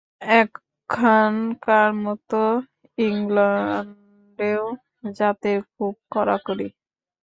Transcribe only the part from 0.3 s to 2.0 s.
এখানকার